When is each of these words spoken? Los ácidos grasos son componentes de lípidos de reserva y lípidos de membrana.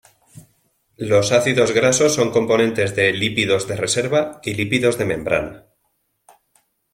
Los 0.97 1.31
ácidos 1.31 1.73
grasos 1.73 2.15
son 2.15 2.31
componentes 2.31 2.95
de 2.95 3.13
lípidos 3.13 3.67
de 3.67 3.75
reserva 3.75 4.41
y 4.43 4.55
lípidos 4.55 4.97
de 4.97 5.05
membrana. 5.05 5.67